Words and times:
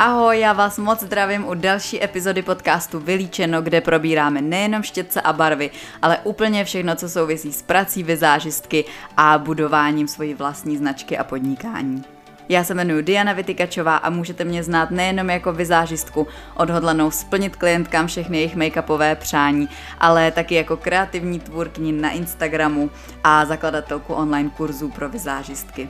Ahoj, 0.00 0.40
já 0.40 0.52
vás 0.52 0.78
moc 0.78 1.00
zdravím 1.00 1.48
u 1.48 1.54
další 1.54 2.04
epizody 2.04 2.42
podcastu 2.42 3.00
Vylíčeno, 3.00 3.62
kde 3.62 3.80
probíráme 3.80 4.40
nejenom 4.40 4.82
štětce 4.82 5.20
a 5.20 5.32
barvy, 5.32 5.70
ale 6.02 6.18
úplně 6.24 6.64
všechno, 6.64 6.96
co 6.96 7.08
souvisí 7.08 7.52
s 7.52 7.62
prací 7.62 8.02
vizážistky 8.02 8.84
a 9.16 9.38
budováním 9.38 10.08
svojí 10.08 10.34
vlastní 10.34 10.76
značky 10.76 11.18
a 11.18 11.24
podnikání. 11.24 12.04
Já 12.48 12.64
se 12.64 12.74
jmenuji 12.74 13.02
Diana 13.02 13.32
Vytykačová 13.32 13.96
a 13.96 14.10
můžete 14.10 14.44
mě 14.44 14.62
znát 14.62 14.90
nejenom 14.90 15.30
jako 15.30 15.52
vizážistku, 15.52 16.26
odhodlanou 16.54 17.10
splnit 17.10 17.56
klientkám 17.56 18.06
všechny 18.06 18.36
jejich 18.36 18.56
make-upové 18.56 19.16
přání, 19.16 19.68
ale 20.00 20.30
taky 20.30 20.54
jako 20.54 20.76
kreativní 20.76 21.40
tvůrkyni 21.40 21.92
na 21.92 22.10
Instagramu 22.10 22.90
a 23.24 23.44
zakladatelku 23.44 24.14
online 24.14 24.50
kurzů 24.56 24.88
pro 24.88 25.08
vizážistky. 25.08 25.88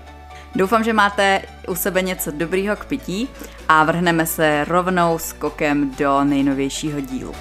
Doufám, 0.55 0.85
že 0.85 0.93
máte 0.93 1.43
u 1.69 1.75
sebe 1.75 2.03
něco 2.03 2.31
dobrýho 2.31 2.77
k 2.77 2.85
pití 2.85 3.29
a 3.69 3.85
vrhneme 3.85 4.27
se 4.27 4.65
rovnou 4.65 5.19
skokem 5.19 5.95
do 5.99 6.25
nejnovějšího 6.25 7.01
dílu. 7.01 7.31
Uh, 7.31 7.37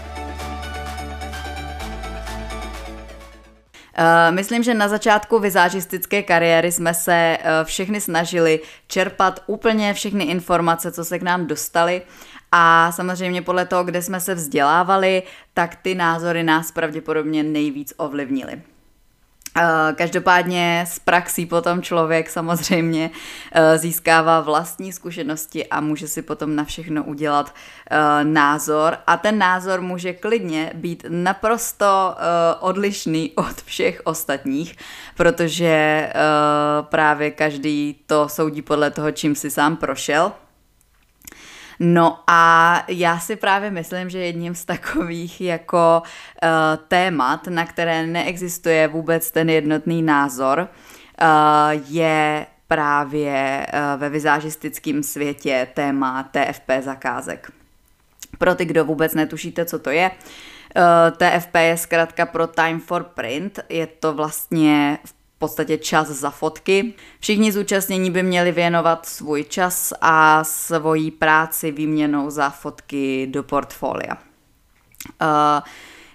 myslím, 4.36 4.64
že 4.64 4.74
na 4.74 4.88
začátku 4.88 5.40
vizážistické 5.40 6.24
kariéry 6.24 6.72
jsme 6.72 6.94
se 6.94 7.38
uh, 7.42 7.48
všechny 7.64 8.02
snažili 8.02 8.60
čerpat 8.88 9.44
úplně 9.48 9.94
všechny 9.94 10.24
informace, 10.24 10.92
co 10.92 11.06
se 11.06 11.20
k 11.20 11.24
nám 11.24 11.48
dostaly 11.48 12.02
a 12.52 12.92
samozřejmě 12.92 13.42
podle 13.42 13.66
toho, 13.66 13.84
kde 13.84 14.02
jsme 14.02 14.20
se 14.20 14.36
vzdělávali, 14.36 15.24
tak 15.54 15.76
ty 15.76 15.96
názory 15.96 16.44
nás 16.44 16.72
pravděpodobně 16.72 17.44
nejvíc 17.44 17.94
ovlivnily. 17.98 18.62
Eh, 19.58 19.94
každopádně 19.96 20.86
z 20.88 21.00
praxí 21.00 21.46
potom 21.46 21.82
člověk 21.82 22.30
samozřejmě 22.30 23.12
eh, 23.52 23.78
získává 23.78 24.42
vlastní 24.42 24.94
zkušenosti 24.94 25.68
a 25.68 25.82
může 25.82 26.08
si 26.08 26.22
potom 26.22 26.56
na 26.56 26.64
všechno 26.64 27.04
udělat 27.04 27.54
eh, 27.92 27.98
názor 28.24 28.98
a 29.08 29.18
ten 29.18 29.38
názor 29.38 29.82
může 29.82 30.14
klidně 30.14 30.72
být 30.74 31.06
naprosto 31.10 32.16
odlišný 32.60 33.32
od 33.36 33.62
všech 33.66 34.02
ostatních, 34.04 34.76
protože 35.16 36.10
právě 36.82 37.32
každý 37.32 38.00
to 38.06 38.30
soudí 38.30 38.62
podle 38.62 38.92
toho, 38.92 39.12
čím 39.12 39.36
si 39.36 39.52
sám 39.52 39.76
prošel. 39.76 40.32
No 41.80 42.20
a 42.28 42.84
já 42.88 43.20
si 43.20 43.36
právě 43.36 43.72
myslím, 43.72 44.10
že 44.10 44.20
jedním 44.20 44.56
z 44.56 44.66
takových 44.66 45.42
jako 45.42 46.02
uh, 46.04 46.50
témat, 46.88 47.48
na 47.48 47.66
které 47.66 48.08
neexistuje 48.08 48.88
vůbec 48.88 49.32
ten 49.32 49.50
jednotný 49.50 50.02
názor, 50.02 50.68
uh, 51.22 51.28
je 51.90 52.46
právě 52.68 53.68
uh, 53.74 54.00
ve 54.00 54.10
vizážistickém 54.10 55.04
světě 55.04 55.68
téma 55.74 56.24
TFP 56.24 56.72
zakázek. 56.80 57.52
Pro 58.38 58.56
ty, 58.56 58.66
kdo 58.66 58.86
vůbec 58.86 59.14
netušíte, 59.14 59.66
co 59.66 59.80
to 59.80 59.90
je, 59.90 60.12
TFP 61.18 61.56
je 61.56 61.78
zkrátka 61.78 62.26
pro 62.26 62.48
Time 62.48 62.80
for 62.80 63.04
Print, 63.04 63.60
je 63.70 63.88
to 63.88 64.14
vlastně 64.14 64.98
v 65.06 65.17
podstatě 65.38 65.78
čas 65.78 66.08
za 66.08 66.30
fotky. 66.30 66.94
Všichni 67.20 67.52
zúčastnění 67.52 68.12
by 68.12 68.24
měli 68.24 68.52
věnovat 68.52 69.06
svůj 69.06 69.44
čas 69.44 69.94
a 70.02 70.44
svoji 70.44 71.12
práci 71.12 71.72
výměnou 71.72 72.30
za 72.30 72.50
fotky 72.50 73.28
do 73.32 73.44
portfolia. 73.44 74.14
Uh, 75.22 75.28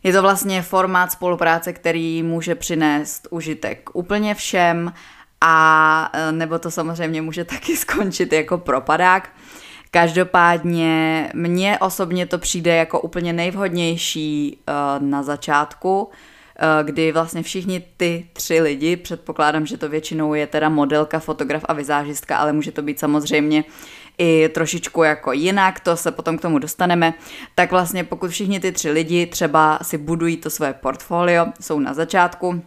je 0.02 0.12
to 0.12 0.22
vlastně 0.22 0.62
formát 0.62 1.12
spolupráce, 1.12 1.72
který 1.72 2.22
může 2.22 2.54
přinést 2.54 3.28
užitek 3.30 3.90
úplně 3.92 4.34
všem 4.34 4.92
a 5.40 6.10
eh, 6.12 6.32
nebo 6.32 6.58
to 6.58 6.70
samozřejmě 6.70 7.22
může 7.22 7.44
taky 7.54 7.76
skončit 7.76 8.32
jako 8.32 8.58
propadák. 8.58 9.28
Každopádně 9.90 11.28
mně 11.34 11.78
osobně 11.78 12.26
to 12.26 12.38
přijde 12.38 12.76
jako 12.76 13.00
úplně 13.00 13.32
nejvhodnější 13.32 14.58
uh, 14.68 15.08
na 15.08 15.22
začátku, 15.22 16.08
Eh, 16.08 16.31
kdy 16.82 17.12
vlastně 17.12 17.42
všichni 17.42 17.84
ty 17.96 18.26
tři 18.32 18.60
lidi, 18.60 18.96
předpokládám, 18.96 19.66
že 19.66 19.76
to 19.76 19.88
většinou 19.88 20.34
je 20.34 20.46
teda 20.46 20.68
modelka, 20.68 21.18
fotograf 21.18 21.64
a 21.68 21.72
vizážistka, 21.72 22.36
ale 22.36 22.52
může 22.52 22.72
to 22.72 22.82
být 22.82 22.98
samozřejmě 22.98 23.64
i 24.18 24.48
trošičku 24.48 25.02
jako 25.02 25.32
jinak, 25.32 25.80
to 25.80 25.96
se 25.96 26.10
potom 26.10 26.38
k 26.38 26.42
tomu 26.42 26.58
dostaneme, 26.58 27.14
tak 27.54 27.70
vlastně 27.70 28.04
pokud 28.04 28.30
všichni 28.30 28.60
ty 28.60 28.72
tři 28.72 28.90
lidi 28.90 29.26
třeba 29.26 29.78
si 29.82 29.98
budují 29.98 30.36
to 30.36 30.50
své 30.50 30.72
portfolio, 30.72 31.46
jsou 31.60 31.80
na 31.80 31.94
začátku, 31.94 32.62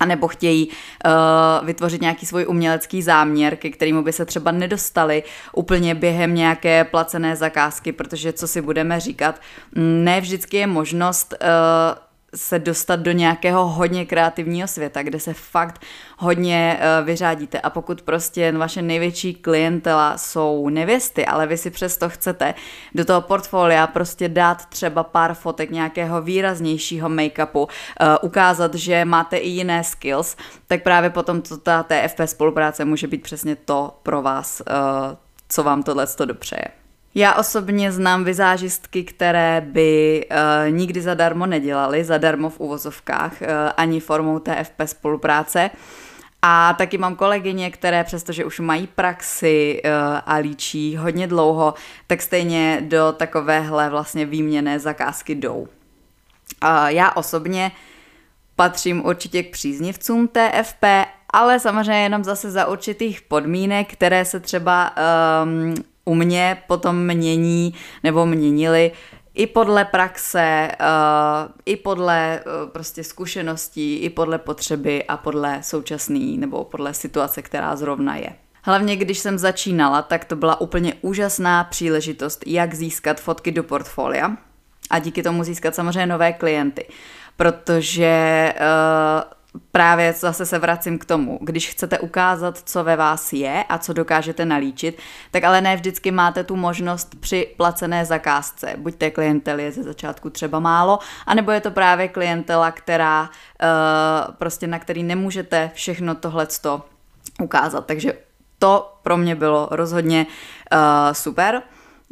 a 0.00 0.06
nebo 0.06 0.28
chtějí 0.28 0.68
uh, 0.68 1.66
vytvořit 1.66 2.00
nějaký 2.00 2.26
svůj 2.26 2.46
umělecký 2.48 3.02
záměr, 3.02 3.56
ke 3.56 3.70
kterému 3.70 4.02
by 4.02 4.12
se 4.12 4.24
třeba 4.24 4.52
nedostali 4.52 5.22
úplně 5.52 5.94
během 5.94 6.34
nějaké 6.34 6.84
placené 6.84 7.36
zakázky, 7.36 7.92
protože 7.92 8.32
co 8.32 8.48
si 8.48 8.62
budeme 8.62 9.00
říkat, 9.00 9.40
ne 9.76 10.20
vždycky 10.20 10.56
je 10.56 10.66
možnost 10.66 11.34
uh, 11.42 12.07
se 12.38 12.58
dostat 12.58 13.00
do 13.00 13.12
nějakého 13.12 13.66
hodně 13.66 14.06
kreativního 14.06 14.68
světa, 14.68 15.02
kde 15.02 15.20
se 15.20 15.34
fakt 15.34 15.82
hodně 16.18 16.80
uh, 16.80 17.06
vyřádíte 17.06 17.60
a 17.60 17.70
pokud 17.70 18.02
prostě 18.02 18.52
vaše 18.52 18.82
největší 18.82 19.34
klientela 19.34 20.18
jsou 20.18 20.68
nevěsty, 20.68 21.26
ale 21.26 21.46
vy 21.46 21.56
si 21.56 21.70
přesto 21.70 22.08
chcete 22.08 22.54
do 22.94 23.04
toho 23.04 23.20
portfolia 23.20 23.86
prostě 23.86 24.28
dát 24.28 24.66
třeba 24.66 25.02
pár 25.02 25.34
fotek 25.34 25.70
nějakého 25.70 26.22
výraznějšího 26.22 27.08
make-upu, 27.08 27.58
uh, 27.58 27.68
ukázat, 28.22 28.74
že 28.74 29.04
máte 29.04 29.36
i 29.36 29.48
jiné 29.48 29.84
skills, 29.84 30.36
tak 30.66 30.82
právě 30.82 31.10
potom 31.10 31.42
to, 31.42 31.56
ta 31.56 31.82
TFP 31.82 32.20
spolupráce 32.24 32.84
může 32.84 33.06
být 33.06 33.22
přesně 33.22 33.56
to 33.56 33.98
pro 34.02 34.22
vás, 34.22 34.60
uh, 34.60 35.16
co 35.48 35.62
vám 35.62 35.82
tohle 35.82 36.06
dopřeje. 36.24 36.87
Já 37.14 37.34
osobně 37.34 37.92
znám 37.92 38.24
vizážistky, 38.24 39.04
které 39.04 39.60
by 39.60 40.24
uh, 40.30 40.72
nikdy 40.72 41.00
zadarmo 41.00 41.46
nedělaly, 41.46 42.04
zadarmo 42.04 42.50
v 42.50 42.60
uvozovkách, 42.60 43.32
uh, 43.40 43.48
ani 43.76 44.00
formou 44.00 44.38
TFP 44.38 44.82
spolupráce. 44.84 45.70
A 46.42 46.74
taky 46.78 46.98
mám 46.98 47.16
kolegyně, 47.16 47.70
které 47.70 48.04
přestože 48.04 48.44
už 48.44 48.60
mají 48.60 48.86
praxi 48.86 49.82
uh, 49.84 49.90
a 50.26 50.34
líčí 50.34 50.96
hodně 50.96 51.26
dlouho, 51.26 51.74
tak 52.06 52.22
stejně 52.22 52.78
do 52.80 53.14
takovéhle 53.16 53.90
vlastně 53.90 54.26
výměné 54.26 54.78
zakázky 54.78 55.34
jdou. 55.34 55.58
Uh, 55.60 56.86
já 56.86 57.12
osobně 57.12 57.72
patřím 58.56 59.04
určitě 59.06 59.42
k 59.42 59.50
příznivcům 59.52 60.28
TFP, 60.28 60.84
ale 61.30 61.60
samozřejmě 61.60 62.02
jenom 62.02 62.24
zase 62.24 62.50
za 62.50 62.66
určitých 62.66 63.22
podmínek, 63.22 63.92
které 63.92 64.24
se 64.24 64.40
třeba 64.40 64.94
um, 65.44 65.74
u 66.08 66.14
mě 66.14 66.62
potom 66.66 67.06
mění 67.06 67.74
nebo 68.04 68.26
měnili 68.26 68.92
i 69.34 69.46
podle 69.46 69.84
praxe, 69.84 70.68
uh, 70.80 71.52
i 71.66 71.76
podle 71.76 72.40
uh, 72.40 72.70
prostě 72.70 73.04
zkušeností, 73.04 73.96
i 73.96 74.10
podle 74.10 74.38
potřeby 74.38 75.04
a 75.04 75.16
podle 75.16 75.58
současný 75.62 76.38
nebo 76.38 76.64
podle 76.64 76.94
situace, 76.94 77.42
která 77.42 77.76
zrovna 77.76 78.16
je. 78.16 78.30
Hlavně 78.62 78.96
když 78.96 79.18
jsem 79.18 79.38
začínala, 79.38 80.02
tak 80.02 80.24
to 80.24 80.36
byla 80.36 80.60
úplně 80.60 80.94
úžasná 81.00 81.64
příležitost, 81.64 82.44
jak 82.46 82.74
získat 82.74 83.20
fotky 83.20 83.52
do 83.52 83.62
portfolia 83.62 84.36
a 84.90 84.98
díky 84.98 85.22
tomu 85.22 85.44
získat 85.44 85.74
samozřejmě 85.74 86.06
nové 86.06 86.32
klienty. 86.32 86.86
Protože 87.36 88.54
uh, 88.56 89.37
právě 89.72 90.12
zase 90.12 90.46
se 90.46 90.58
vracím 90.58 90.98
k 90.98 91.04
tomu, 91.04 91.38
když 91.42 91.70
chcete 91.70 91.98
ukázat, 91.98 92.58
co 92.64 92.84
ve 92.84 92.96
vás 92.96 93.32
je 93.32 93.64
a 93.68 93.78
co 93.78 93.92
dokážete 93.92 94.44
nalíčit, 94.44 94.98
tak 95.30 95.44
ale 95.44 95.60
ne 95.60 95.76
vždycky 95.76 96.10
máte 96.10 96.44
tu 96.44 96.56
možnost 96.56 97.14
při 97.20 97.54
placené 97.56 98.04
zakázce. 98.04 98.74
Buď 98.76 98.94
té 98.94 99.10
klientely 99.10 99.62
je 99.62 99.72
ze 99.72 99.82
začátku 99.82 100.30
třeba 100.30 100.58
málo, 100.60 100.98
anebo 101.26 101.50
je 101.50 101.60
to 101.60 101.70
právě 101.70 102.08
klientela, 102.08 102.70
která 102.70 103.22
uh, 103.22 104.34
prostě 104.34 104.66
na 104.66 104.78
který 104.78 105.02
nemůžete 105.02 105.70
všechno 105.74 106.14
tohleto 106.14 106.82
ukázat. 107.42 107.86
Takže 107.86 108.12
to 108.58 108.98
pro 109.02 109.16
mě 109.16 109.34
bylo 109.34 109.68
rozhodně 109.70 110.26
uh, 110.72 110.78
super. 111.12 111.62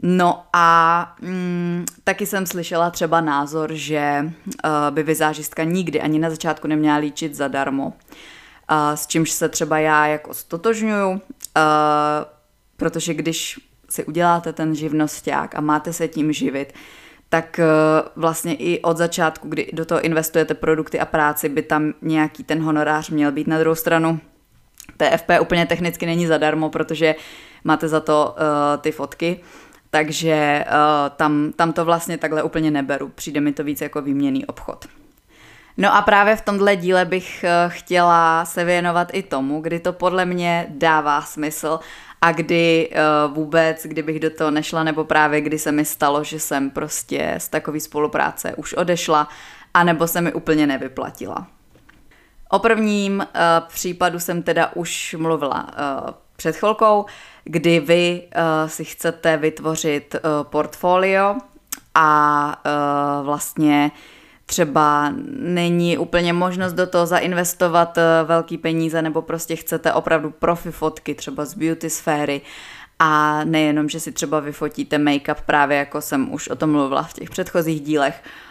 No 0.02 0.44
a 0.52 1.16
mm, 1.20 1.84
taky 2.04 2.26
jsem 2.26 2.46
slyšela 2.46 2.90
třeba 2.90 3.20
názor, 3.20 3.70
že 3.72 4.22
uh, 4.22 4.70
by 4.90 5.02
vizážistka 5.02 5.64
nikdy 5.64 6.00
ani 6.00 6.18
na 6.18 6.30
začátku 6.30 6.68
neměla 6.68 6.96
líčit 6.96 7.34
zadarmo. 7.34 7.86
Uh, 7.86 7.92
s 8.94 9.06
čímž 9.06 9.30
se 9.30 9.48
třeba 9.48 9.78
já 9.78 10.06
jako 10.06 10.34
stotožňuju, 10.34 11.10
uh, 11.10 11.18
protože 12.76 13.14
když 13.14 13.60
si 13.90 14.04
uděláte 14.04 14.52
ten 14.52 14.74
živnosták 14.74 15.54
a 15.54 15.60
máte 15.60 15.92
se 15.92 16.08
tím 16.08 16.32
živit, 16.32 16.72
tak 17.28 17.60
vlastně 18.16 18.54
i 18.54 18.82
od 18.82 18.96
začátku, 18.96 19.48
kdy 19.48 19.70
do 19.72 19.84
toho 19.84 20.00
investujete 20.00 20.54
produkty 20.54 21.00
a 21.00 21.06
práci, 21.06 21.48
by 21.48 21.62
tam 21.62 21.94
nějaký 22.02 22.44
ten 22.44 22.62
honorář 22.62 23.10
měl 23.10 23.32
být. 23.32 23.46
Na 23.46 23.58
druhou 23.58 23.74
stranu, 23.74 24.20
TFP 24.96 25.30
úplně 25.40 25.66
technicky 25.66 26.06
není 26.06 26.26
zadarmo, 26.26 26.70
protože 26.70 27.14
máte 27.64 27.88
za 27.88 28.00
to 28.00 28.34
uh, 28.38 28.80
ty 28.80 28.92
fotky, 28.92 29.40
takže 29.90 30.64
uh, 30.68 31.16
tam, 31.16 31.52
tam 31.56 31.72
to 31.72 31.84
vlastně 31.84 32.18
takhle 32.18 32.42
úplně 32.42 32.70
neberu. 32.70 33.08
Přijde 33.08 33.40
mi 33.40 33.52
to 33.52 33.64
víc 33.64 33.80
jako 33.80 34.02
výměný 34.02 34.46
obchod. 34.46 34.86
No 35.76 35.94
a 35.94 36.02
právě 36.02 36.36
v 36.36 36.40
tomhle 36.40 36.76
díle 36.76 37.04
bych 37.04 37.44
uh, 37.44 37.72
chtěla 37.72 38.44
se 38.44 38.64
věnovat 38.64 39.08
i 39.12 39.22
tomu, 39.22 39.60
kdy 39.60 39.80
to 39.80 39.92
podle 39.92 40.24
mě 40.24 40.66
dává 40.68 41.22
smysl 41.22 41.80
a 42.20 42.32
kdy 42.32 42.90
uh, 42.90 43.34
vůbec, 43.34 43.82
kdybych 43.86 44.20
do 44.20 44.30
toho 44.30 44.50
nešla, 44.50 44.84
nebo 44.84 45.04
právě 45.04 45.40
kdy 45.40 45.58
se 45.58 45.72
mi 45.72 45.84
stalo, 45.84 46.24
že 46.24 46.40
jsem 46.40 46.70
prostě 46.70 47.34
z 47.38 47.48
takové 47.48 47.80
spolupráce 47.80 48.54
už 48.54 48.74
odešla, 48.74 49.28
anebo 49.74 50.06
se 50.06 50.20
mi 50.20 50.32
úplně 50.32 50.66
nevyplatila. 50.66 51.46
O 52.48 52.58
prvním 52.58 53.18
uh, 53.18 53.24
případu 53.68 54.18
jsem 54.18 54.42
teda 54.42 54.70
už 54.74 55.16
mluvila 55.18 55.68
uh, 55.68 56.10
před 56.36 56.56
chvilkou, 56.56 57.04
kdy 57.44 57.80
vy 57.80 58.22
uh, 58.22 58.68
si 58.68 58.84
chcete 58.84 59.36
vytvořit 59.36 60.14
uh, 60.14 60.20
portfolio 60.50 61.34
a 61.94 62.62
uh, 63.20 63.26
vlastně 63.26 63.90
třeba 64.46 65.12
není 65.38 65.98
úplně 65.98 66.32
možnost 66.32 66.72
do 66.72 66.86
toho 66.86 67.06
zainvestovat 67.06 67.96
uh, 67.96 68.28
velký 68.28 68.58
peníze 68.58 69.02
nebo 69.02 69.22
prostě 69.22 69.56
chcete 69.56 69.92
opravdu 69.92 70.30
profi 70.30 70.70
fotky 70.70 71.14
třeba 71.14 71.44
z 71.44 71.54
beauty 71.54 71.90
sféry 71.90 72.40
a 72.98 73.44
nejenom, 73.44 73.88
že 73.88 74.00
si 74.00 74.12
třeba 74.12 74.40
vyfotíte 74.40 74.98
make-up 74.98 75.36
právě 75.46 75.78
jako 75.78 76.00
jsem 76.00 76.32
už 76.32 76.48
o 76.48 76.56
tom 76.56 76.70
mluvila 76.70 77.02
v 77.02 77.12
těch 77.12 77.30
předchozích 77.30 77.80
dílech, 77.80 78.22
Mm, 78.22 78.45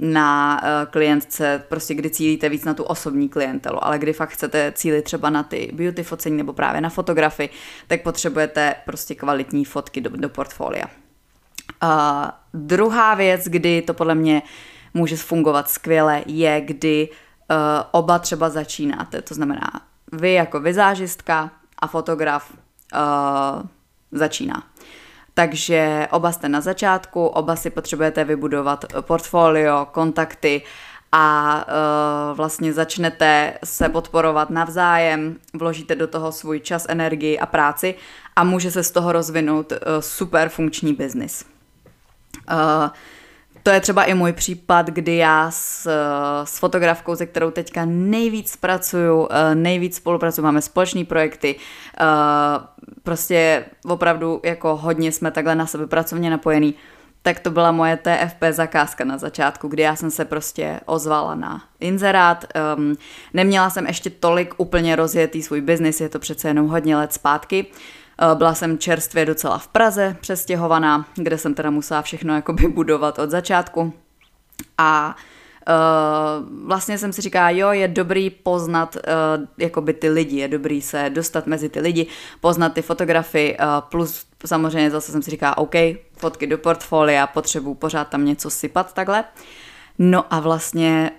na 0.00 0.60
eh, 0.62 0.86
klientce, 0.90 1.64
prostě 1.68 1.94
kdy 1.94 2.10
cílíte 2.10 2.48
víc 2.48 2.64
na 2.64 2.74
tu 2.74 2.84
osobní 2.84 3.28
klientelu, 3.28 3.84
ale 3.84 3.98
kdy 3.98 4.12
fakt 4.12 4.28
chcete 4.28 4.72
cílit 4.72 5.04
třeba 5.04 5.30
na 5.30 5.42
ty 5.42 5.70
beauty 5.72 6.02
focení 6.02 6.36
nebo 6.36 6.52
právě 6.52 6.80
na 6.80 6.88
fotografy, 6.88 7.50
tak 7.86 8.02
potřebujete 8.02 8.74
prostě 8.84 9.14
kvalitní 9.14 9.64
fotky 9.64 10.00
do, 10.00 10.10
do 10.10 10.28
portfolia. 10.28 10.84
Uh, 11.82 11.88
druhá 12.54 13.14
věc, 13.14 13.44
kdy 13.44 13.82
to 13.82 13.94
podle 13.94 14.14
mě 14.14 14.42
může 14.94 15.16
fungovat 15.16 15.70
skvěle, 15.70 16.22
je, 16.26 16.60
kdy 16.60 17.08
uh, 17.10 17.56
oba 17.90 18.18
třeba 18.18 18.50
začínáte. 18.50 19.22
To 19.22 19.34
znamená, 19.34 19.70
vy 20.12 20.32
jako 20.32 20.60
vizážistka 20.60 21.50
a 21.78 21.86
fotograf 21.86 22.52
uh, 22.52 23.62
začíná. 24.12 24.62
Takže 25.34 26.08
oba 26.10 26.32
jste 26.32 26.48
na 26.48 26.60
začátku, 26.60 27.26
oba 27.26 27.56
si 27.56 27.70
potřebujete 27.70 28.24
vybudovat 28.24 28.84
portfolio, 29.00 29.86
kontakty 29.92 30.62
a 31.12 31.56
uh, 31.66 32.36
vlastně 32.36 32.72
začnete 32.72 33.54
se 33.64 33.88
podporovat 33.88 34.50
navzájem, 34.50 35.36
vložíte 35.54 35.94
do 35.94 36.06
toho 36.06 36.32
svůj 36.32 36.60
čas, 36.60 36.86
energii 36.88 37.38
a 37.38 37.46
práci 37.46 37.94
a 38.36 38.44
může 38.44 38.70
se 38.70 38.82
z 38.82 38.90
toho 38.90 39.12
rozvinout 39.12 39.72
uh, 39.72 39.78
super 40.00 40.48
funkční 40.48 40.92
biznis. 40.92 41.44
Uh, 42.50 42.88
to 43.62 43.70
je 43.70 43.80
třeba 43.80 44.04
i 44.04 44.14
můj 44.14 44.32
případ, 44.32 44.86
kdy 44.86 45.16
já 45.16 45.50
s, 45.50 45.88
s 46.44 46.58
fotografkou, 46.58 47.16
se 47.16 47.26
kterou 47.26 47.50
teďka 47.50 47.84
nejvíc 47.84 48.56
pracuju, 48.56 49.28
nejvíc 49.54 49.96
spolupracuju, 49.96 50.44
máme 50.44 50.62
společné 50.62 51.04
projekty, 51.04 51.56
prostě 53.02 53.64
opravdu 53.84 54.40
jako 54.44 54.76
hodně 54.76 55.12
jsme 55.12 55.30
takhle 55.30 55.54
na 55.54 55.66
sebe 55.66 55.86
pracovně 55.86 56.30
napojení, 56.30 56.74
tak 57.22 57.40
to 57.40 57.50
byla 57.50 57.72
moje 57.72 57.96
TFP 57.96 58.42
zakázka 58.50 59.04
na 59.04 59.18
začátku, 59.18 59.68
kdy 59.68 59.82
já 59.82 59.96
jsem 59.96 60.10
se 60.10 60.24
prostě 60.24 60.80
ozvala 60.86 61.34
na 61.34 61.62
inzerát. 61.80 62.44
Um, 62.76 62.94
neměla 63.34 63.70
jsem 63.70 63.86
ještě 63.86 64.10
tolik 64.10 64.54
úplně 64.56 64.96
rozjetý 64.96 65.42
svůj 65.42 65.60
biznis, 65.60 66.00
je 66.00 66.08
to 66.08 66.18
přece 66.18 66.48
jenom 66.48 66.68
hodně 66.68 66.96
let 66.96 67.12
zpátky. 67.12 67.66
Uh, 67.66 67.76
byla 68.34 68.54
jsem 68.54 68.78
čerstvě 68.78 69.26
docela 69.26 69.58
v 69.58 69.68
Praze 69.68 70.16
přestěhovaná, 70.20 71.06
kde 71.14 71.38
jsem 71.38 71.54
teda 71.54 71.70
musela 71.70 72.02
všechno 72.02 72.34
jakoby 72.34 72.68
budovat 72.68 73.18
od 73.18 73.30
začátku. 73.30 73.92
A 74.78 75.16
Uh, 75.68 76.66
vlastně 76.66 76.98
jsem 76.98 77.12
si 77.12 77.22
říkala, 77.22 77.50
jo, 77.50 77.70
je 77.70 77.88
dobrý 77.88 78.30
poznat 78.30 78.96
uh, 78.96 79.46
jakoby 79.58 79.92
ty 79.92 80.08
lidi, 80.08 80.36
je 80.36 80.48
dobrý 80.48 80.82
se 80.82 81.10
dostat 81.10 81.46
mezi 81.46 81.68
ty 81.68 81.80
lidi, 81.80 82.06
poznat 82.40 82.68
ty 82.68 82.82
fotografy, 82.82 83.56
plus 83.90 84.26
samozřejmě 84.46 84.90
zase 84.90 85.12
jsem 85.12 85.22
si 85.22 85.30
říkala, 85.30 85.58
OK, 85.58 85.74
fotky 86.16 86.46
do 86.46 86.58
portfolia, 86.58 87.26
potřebuji 87.26 87.74
pořád 87.74 88.08
tam 88.08 88.24
něco 88.24 88.50
sypat 88.50 88.92
takhle. 88.92 89.24
No 89.98 90.34
a 90.34 90.40
vlastně 90.40 91.10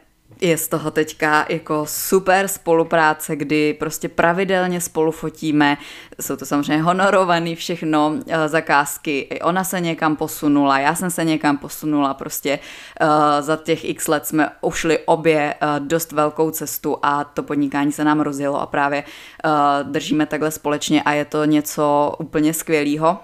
je 0.42 0.58
z 0.58 0.68
toho 0.68 0.92
teďka 0.92 1.46
jako 1.50 1.86
super 1.88 2.48
spolupráce, 2.48 3.36
kdy 3.36 3.74
prostě 3.74 4.10
pravidelně 4.10 4.82
spolu 4.82 5.12
fotíme, 5.12 5.78
jsou 6.22 6.36
to 6.36 6.46
samozřejmě 6.46 6.84
honorovaný 6.84 7.56
všechno 7.56 8.14
eh, 8.28 8.50
zakázky, 8.50 9.20
i 9.20 9.42
ona 9.42 9.64
se 9.64 9.80
někam 9.80 10.16
posunula, 10.16 10.80
já 10.80 10.96
jsem 10.96 11.12
se 11.12 11.24
někam 11.26 11.58
posunula, 11.58 12.14
prostě 12.14 12.60
uh, 13.02 13.08
za 13.40 13.56
těch 13.56 13.86
x 13.86 14.08
let 14.08 14.28
jsme 14.28 14.50
ušli 14.62 15.00
obě 15.06 15.56
uh, 15.62 15.88
dost 15.88 16.12
velkou 16.12 16.52
cestu 16.52 16.98
a 17.04 17.24
to 17.24 17.44
podnikání 17.44 17.92
se 17.92 18.04
nám 18.04 18.20
rozjelo 18.20 18.62
a 18.62 18.66
právě 18.66 19.04
uh, 19.04 19.52
držíme 19.92 20.26
takhle 20.26 20.52
společně 20.52 21.04
a 21.04 21.12
je 21.12 21.26
to 21.26 21.46
něco 21.46 22.16
úplně 22.20 22.54
skvělého. 22.54 23.18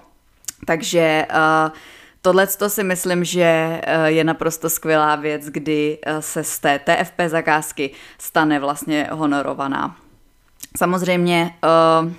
Takže 0.66 1.26
uh, 1.30 1.70
Tohle 2.22 2.46
to 2.46 2.70
si 2.70 2.84
myslím, 2.84 3.24
že 3.24 3.80
eh, 3.82 4.10
je 4.10 4.24
naprosto 4.24 4.70
skvělá 4.70 5.16
věc, 5.16 5.46
kdy 5.46 5.98
eh, 6.02 6.22
se 6.22 6.44
z 6.44 6.58
té 6.58 6.78
TFP 6.78 7.20
zakázky 7.26 7.90
stane 8.18 8.60
vlastně 8.60 9.08
honorovaná. 9.12 9.96
Samozřejmě 10.76 11.54
uh, 12.02 12.12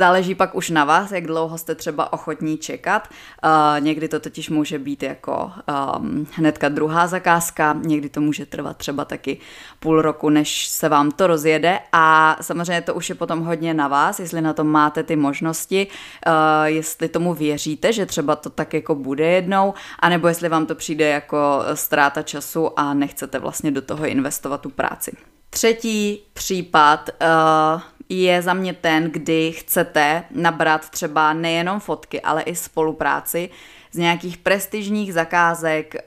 Záleží 0.00 0.34
pak 0.34 0.54
už 0.54 0.70
na 0.70 0.84
vás, 0.84 1.12
jak 1.12 1.26
dlouho 1.26 1.58
jste 1.58 1.74
třeba 1.74 2.12
ochotní 2.12 2.58
čekat. 2.58 3.08
Uh, 3.44 3.84
někdy 3.84 4.08
to 4.08 4.20
totiž 4.20 4.50
může 4.50 4.78
být 4.78 5.02
jako 5.02 5.52
um, 5.98 6.26
hnedka 6.32 6.68
druhá 6.68 7.06
zakázka, 7.06 7.76
někdy 7.82 8.08
to 8.08 8.20
může 8.20 8.46
trvat 8.46 8.76
třeba 8.76 9.04
taky 9.04 9.38
půl 9.80 10.02
roku, 10.02 10.30
než 10.30 10.68
se 10.68 10.88
vám 10.88 11.10
to 11.10 11.26
rozjede 11.26 11.78
a 11.92 12.36
samozřejmě 12.40 12.82
to 12.82 12.94
už 12.94 13.08
je 13.08 13.14
potom 13.14 13.40
hodně 13.40 13.74
na 13.74 13.88
vás, 13.88 14.20
jestli 14.20 14.40
na 14.40 14.52
to 14.52 14.64
máte 14.64 15.02
ty 15.02 15.16
možnosti, 15.16 15.86
uh, 15.86 16.32
jestli 16.64 17.08
tomu 17.08 17.34
věříte, 17.34 17.92
že 17.92 18.06
třeba 18.06 18.36
to 18.36 18.50
tak 18.50 18.74
jako 18.74 18.94
bude 18.94 19.26
jednou, 19.26 19.74
anebo 19.98 20.28
jestli 20.28 20.48
vám 20.48 20.66
to 20.66 20.74
přijde 20.74 21.08
jako 21.08 21.62
ztráta 21.74 22.22
času 22.22 22.78
a 22.78 22.94
nechcete 22.94 23.38
vlastně 23.38 23.70
do 23.70 23.82
toho 23.82 24.06
investovat 24.06 24.60
tu 24.60 24.70
práci. 24.70 25.12
Třetí 25.50 26.22
případ 26.32 27.10
uh, 27.10 27.82
je 28.08 28.42
za 28.42 28.54
mě 28.54 28.72
ten, 28.72 29.10
kdy 29.10 29.52
chcete 29.52 30.24
nabrat 30.30 30.90
třeba 30.90 31.32
nejenom 31.32 31.80
fotky, 31.80 32.20
ale 32.20 32.42
i 32.42 32.54
spolupráci 32.54 33.50
z 33.92 33.98
nějakých 33.98 34.38
prestižních 34.38 35.14
zakázek 35.14 35.94
uh, 35.94 36.00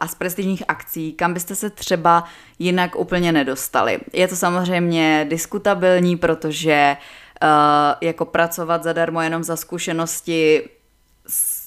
a 0.00 0.06
z 0.08 0.14
prestižních 0.14 0.62
akcí, 0.68 1.12
kam 1.12 1.34
byste 1.34 1.54
se 1.54 1.70
třeba 1.70 2.24
jinak 2.58 2.96
úplně 2.96 3.32
nedostali. 3.32 3.98
Je 4.12 4.28
to 4.28 4.36
samozřejmě 4.36 5.26
diskutabilní, 5.30 6.16
protože 6.16 6.96
uh, 7.42 7.48
jako 8.00 8.24
pracovat 8.24 8.82
zadarmo 8.82 9.20
jenom 9.20 9.44
za 9.44 9.56
zkušenosti 9.56 10.68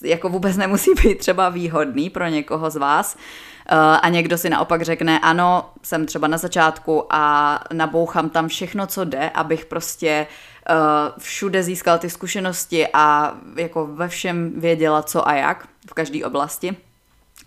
jako 0.04 0.30
vůbec 0.30 0.58
nemusí 0.58 0.92
být 1.04 1.18
třeba 1.18 1.50
výhodný 1.50 2.10
pro 2.10 2.28
někoho 2.28 2.70
z 2.70 2.76
vás. 2.76 3.18
Eh, 3.18 3.53
a 4.02 4.10
někdo 4.10 4.38
si 4.38 4.50
naopak 4.50 4.82
řekne, 4.82 5.20
ano, 5.20 5.70
jsem 5.84 6.06
třeba 6.06 6.28
na 6.28 6.38
začátku 6.38 7.06
a 7.10 7.60
nabouchám 7.74 8.30
tam 8.30 8.48
všechno, 8.48 8.88
co 8.88 9.06
jde, 9.06 9.30
abych 9.30 9.66
prostě 9.66 10.28
uh, 10.70 10.76
všude 11.18 11.64
získal 11.64 11.98
ty 11.98 12.10
zkušenosti 12.10 12.88
a 12.94 13.34
jako 13.56 13.88
ve 13.88 14.08
všem 14.08 14.54
věděla, 14.56 15.04
co 15.04 15.28
a 15.28 15.34
jak 15.34 15.68
v 15.90 15.94
každé 15.94 16.26
oblasti. 16.26 16.76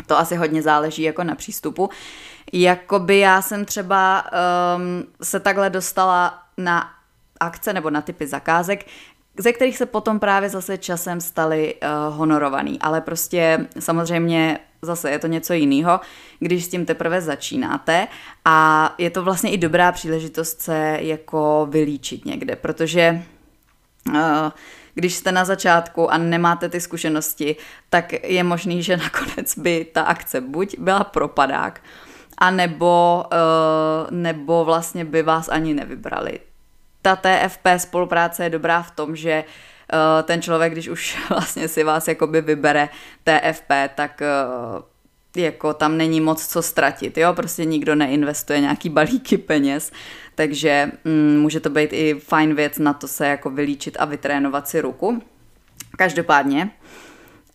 To 0.07 0.19
asi 0.19 0.37
hodně 0.37 0.63
záleží 0.63 1.03
jako 1.03 1.25
na 1.25 1.35
přístupu. 1.35 1.91
Jakoby 2.53 3.19
já 3.19 3.43
jsem 3.43 3.65
třeba 3.65 4.25
um, 4.77 5.05
se 5.23 5.41
takhle 5.41 5.71
dostala 5.71 6.43
na 6.57 6.91
akce 7.41 7.73
nebo 7.73 7.91
na 7.91 8.01
typy 8.01 8.27
zakázek, 8.27 8.87
ze 9.39 9.53
kterých 9.53 9.77
se 9.77 9.87
potom 9.87 10.21
právě 10.21 10.49
zase 10.49 10.79
časem 10.79 11.21
staly 11.21 11.75
uh, 11.75 12.17
honorovaný. 12.17 12.81
Ale 12.81 13.01
prostě 13.01 13.67
samozřejmě 13.79 14.59
zase 14.87 15.11
je 15.11 15.19
to 15.19 15.27
něco 15.27 15.53
jiného, 15.53 16.01
když 16.39 16.65
s 16.65 16.69
tím 16.69 16.87
teprve 16.87 17.21
začínáte 17.21 18.09
a 18.45 18.95
je 18.99 19.11
to 19.11 19.23
vlastně 19.23 19.51
i 19.51 19.59
dobrá 19.59 19.93
příležitost 19.93 20.61
se 20.61 20.99
jako 21.01 21.67
vylíčit 21.71 22.25
někde, 22.25 22.57
protože 22.57 23.23
uh, 24.09 24.15
když 24.95 25.15
jste 25.15 25.33
na 25.33 25.45
začátku 25.45 26.13
a 26.13 26.19
nemáte 26.19 26.69
ty 26.69 26.81
zkušenosti, 26.81 27.57
tak 27.91 28.13
je 28.25 28.43
možný, 28.43 28.83
že 28.83 28.97
nakonec 29.07 29.59
by 29.59 29.87
ta 29.93 30.03
akce 30.03 30.41
buď 30.41 30.79
byla 30.79 31.05
propadák, 31.05 31.81
a 32.39 32.51
nebo, 32.51 33.25
uh, 33.33 34.11
nebo 34.11 34.65
vlastně 34.65 35.05
by 35.05 35.23
vás 35.23 35.49
ani 35.49 35.75
nevybrali. 35.75 36.41
Ta 37.03 37.17
TFP 37.17 37.67
spolupráce 37.77 38.45
je 38.45 38.51
dobrá 38.51 38.83
v 38.83 38.91
tom, 38.91 39.17
že 39.17 39.45
uh, 39.47 39.76
ten 40.23 40.43
člověk, 40.43 40.73
když 40.73 40.89
už 40.89 41.19
vlastně 41.29 41.69
si 41.69 41.85
vás 41.85 42.09
jakoby 42.09 42.41
vybere 42.41 42.89
TFP, 43.25 43.73
tak 43.95 44.23
uh, 44.77 44.83
jako 45.43 45.75
tam 45.75 45.97
není 45.97 46.21
moc 46.21 46.47
co 46.47 46.63
ztratit, 46.63 47.19
jo, 47.19 47.35
prostě 47.35 47.65
nikdo 47.65 47.95
neinvestuje 47.95 48.61
nějaký 48.61 48.89
balíky 48.91 49.39
peněz, 49.39 49.93
takže 50.35 50.91
mm, 51.05 51.41
může 51.41 51.61
to 51.61 51.71
být 51.71 51.93
i 51.93 52.15
fajn 52.15 52.55
věc 52.55 52.79
na 52.79 52.93
to 52.93 53.09
se 53.09 53.27
jako 53.27 53.51
vylíčit 53.51 53.97
a 54.01 54.05
vytrénovat 54.05 54.69
si 54.69 54.81
ruku. 54.81 55.23
Každopádně, 55.99 56.71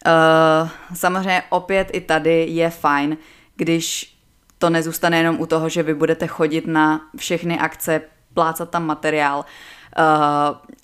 uh, 0.06 0.70
samozřejmě 0.94 1.44
opět 1.50 1.88
i 1.94 2.02
tady 2.02 2.46
je 2.50 2.70
fajn, 2.70 3.18
když 3.56 4.18
to 4.58 4.70
nezůstane 4.70 5.18
jenom 5.18 5.40
u 5.40 5.46
toho, 5.46 5.70
že 5.70 5.84
vy 5.84 5.94
budete 5.94 6.28
chodit 6.28 6.68
na 6.68 7.02
všechny 7.18 7.60
akce, 7.60 8.02
plácat 8.34 8.70
tam 8.70 8.86
materiál, 8.86 9.46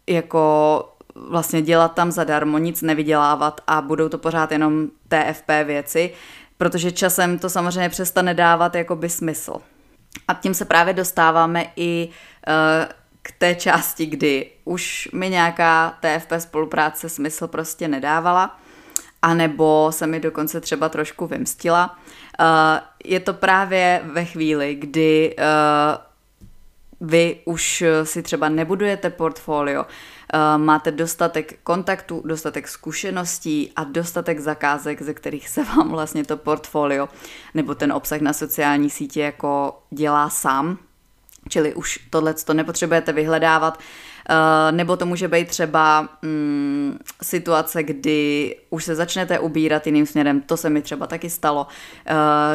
jako 0.08 0.97
vlastně 1.30 1.62
dělat 1.62 1.94
tam 1.94 2.12
zadarmo, 2.12 2.58
nic 2.58 2.82
nevydělávat 2.82 3.62
a 3.68 3.82
budou 3.82 4.10
to 4.10 4.18
pořád 4.18 4.52
jenom 4.52 4.88
TFP 5.08 5.50
věci, 5.64 6.14
protože 6.58 6.92
časem 6.92 7.40
to 7.40 7.50
samozřejmě 7.50 7.90
přestane 7.90 8.34
dávat 8.34 8.76
jakoby 8.76 9.10
smysl. 9.10 9.54
A 10.28 10.34
tím 10.34 10.54
se 10.54 10.66
právě 10.66 10.94
dostáváme 10.94 11.66
i 11.76 12.10
uh, 12.48 12.54
k 13.22 13.32
té 13.38 13.56
části, 13.56 14.06
kdy 14.06 14.50
už 14.66 15.10
mi 15.14 15.30
nějaká 15.30 15.98
TFP 16.00 16.34
spolupráce 16.38 17.10
smysl 17.10 17.48
prostě 17.48 17.88
nedávala, 17.88 18.60
anebo 19.22 19.88
se 19.92 20.08
mi 20.08 20.20
dokonce 20.20 20.62
třeba 20.62 20.90
trošku 20.90 21.28
vymstila. 21.28 21.98
Uh, 22.40 22.46
je 23.04 23.20
to 23.20 23.34
právě 23.34 24.02
ve 24.06 24.26
chvíli, 24.26 24.76
kdy 24.76 25.36
uh, 25.38 26.07
vy 27.02 27.40
už 27.46 27.84
si 28.04 28.24
třeba 28.24 28.50
nebudujete 28.50 29.10
portfolio, 29.10 29.82
uh, 29.82 30.64
máte 30.64 30.92
dostatek 30.92 31.60
kontaktů, 31.64 32.22
dostatek 32.26 32.68
zkušeností 32.68 33.72
a 33.76 33.84
dostatek 33.84 34.40
zakázek, 34.40 35.02
ze 35.02 35.14
kterých 35.14 35.50
se 35.50 35.64
vám 35.64 35.90
vlastně 35.90 36.26
to 36.26 36.38
portfolio 36.38 37.10
nebo 37.54 37.76
ten 37.76 37.94
obsah 37.94 38.22
na 38.22 38.34
sociální 38.34 38.90
sítě 38.90 39.22
jako 39.22 39.80
dělá 39.90 40.30
sám, 40.30 40.78
čili 41.50 41.74
už 41.74 42.00
tohle 42.10 42.34
to 42.34 42.54
nepotřebujete 42.54 43.14
vyhledávat, 43.14 43.80
Eh, 44.30 44.72
nebo 44.72 44.98
to 44.98 45.06
může 45.06 45.28
být 45.28 45.48
třeba 45.48 46.10
mm, 46.22 47.00
situace, 47.22 47.84
kdy 47.84 48.56
už 48.70 48.84
se 48.84 48.96
začnete 48.96 49.40
ubírat 49.40 49.86
jiným 49.86 50.06
směrem. 50.06 50.42
To 50.42 50.58
se 50.58 50.70
mi 50.70 50.82
třeba 50.82 51.08
taky 51.08 51.30
stalo, 51.30 51.68